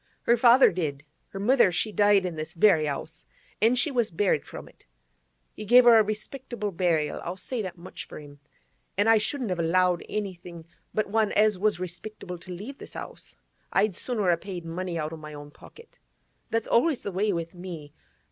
'Her 0.23 0.35
father 0.35 0.71
did. 0.71 1.03
Her 1.27 1.39
mother, 1.39 1.71
she 1.71 1.91
died 1.91 2.25
in 2.25 2.35
this 2.35 2.55
very 2.55 2.87
'ouse, 2.87 3.23
an' 3.61 3.75
she 3.75 3.91
was 3.91 4.09
buried 4.09 4.47
from 4.47 4.67
it. 4.67 4.87
He 5.53 5.63
gave 5.63 5.83
her 5.83 5.99
a 5.99 6.03
respectable 6.03 6.71
burial, 6.71 7.21
I'll 7.23 7.37
say 7.37 7.61
that 7.61 7.77
much 7.77 8.07
for 8.07 8.17
him. 8.19 8.39
An' 8.97 9.07
I 9.07 9.19
shouldn't 9.19 9.51
have 9.51 9.59
allowed 9.59 10.03
anything 10.09 10.65
but 10.91 11.05
one 11.11 11.31
as 11.33 11.59
was 11.59 11.79
respectable 11.79 12.39
to 12.39 12.51
leave 12.51 12.79
this 12.79 12.95
'ouse; 12.95 13.35
I'd 13.71 13.93
sooner 13.93 14.31
a 14.31 14.37
paid 14.39 14.65
money 14.65 14.97
out 14.97 15.13
o' 15.13 15.17
my 15.17 15.35
own 15.35 15.51
pocket. 15.51 15.99
That's 16.49 16.67
always 16.67 17.03
the 17.03 17.11
way 17.11 17.31
with 17.31 17.53
me. 17.53 17.93